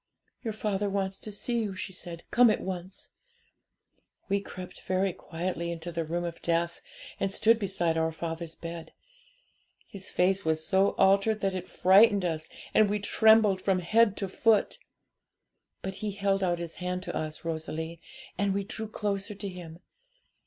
"'Your 0.41 0.51
father 0.53 0.89
wants 0.89 1.19
to 1.19 1.31
see 1.31 1.59
you," 1.61 1.75
she 1.75 1.93
said; 1.93 2.23
"come 2.31 2.49
at 2.49 2.59
once." 2.61 3.11
'We 4.29 4.41
crept 4.41 4.81
very 4.81 5.13
quietly 5.13 5.69
into 5.71 5.91
the 5.91 6.03
room 6.03 6.23
of 6.23 6.41
death, 6.41 6.81
and 7.19 7.31
stood 7.31 7.59
beside 7.59 7.97
our 7.99 8.11
father's 8.11 8.55
bed. 8.55 8.93
His 9.85 10.09
face 10.09 10.43
was 10.43 10.65
so 10.65 10.95
altered 10.97 11.41
that 11.41 11.53
it 11.53 11.69
frightened 11.69 12.25
us, 12.25 12.49
and 12.73 12.89
we 12.89 12.97
trembled 12.97 13.61
from 13.61 13.77
head 13.77 14.17
to 14.17 14.27
foot. 14.27 14.79
But 15.83 15.93
he 16.01 16.09
held 16.13 16.43
out 16.43 16.57
his 16.57 16.77
hand 16.77 17.03
to 17.03 17.15
us, 17.15 17.45
Rosalie, 17.45 18.01
and 18.39 18.55
we 18.55 18.63
drew 18.63 18.87
closer 18.87 19.35
to 19.35 19.47
him. 19.47 19.81